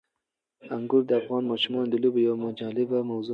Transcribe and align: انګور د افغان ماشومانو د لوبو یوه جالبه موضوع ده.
انګور 0.75 1.03
د 1.09 1.11
افغان 1.21 1.43
ماشومانو 1.51 1.87
د 1.91 1.95
لوبو 2.03 2.19
یوه 2.27 2.49
جالبه 2.59 2.97
موضوع 3.09 3.27
ده. 3.27 3.29